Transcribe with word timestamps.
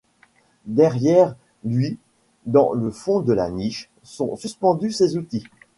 Derrière 0.65 1.35
lui, 1.63 1.99
dans 2.47 2.73
le 2.73 2.89
fond 2.89 3.19
de 3.19 3.33
la 3.33 3.51
niche, 3.51 3.91
sont 4.01 4.35
suspendus 4.35 4.91
ses 4.93 5.15
outils. 5.15 5.45